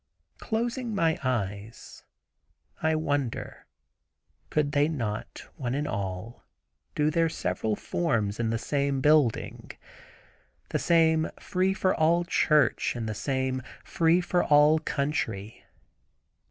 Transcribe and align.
Closing 0.39 0.95
my 0.95 1.19
eyes 1.23 2.05
I 2.81 2.95
wonder, 2.95 3.67
could 4.49 4.71
they 4.71 4.87
not, 4.87 5.45
one 5.57 5.75
and 5.75 5.87
all, 5.87 6.43
do 6.95 7.11
their 7.11 7.29
several 7.29 7.75
forms 7.75 8.39
in 8.39 8.49
the 8.49 8.57
same 8.57 8.99
building? 8.99 9.69
The 10.69 10.79
same 10.79 11.29
"free 11.39 11.75
for 11.75 11.93
all" 11.93 12.23
church 12.25 12.95
in 12.95 13.05
the 13.05 13.13
same 13.13 13.61
"free 13.83 14.21
for 14.21 14.43
all" 14.43 14.79
country. 14.79 15.63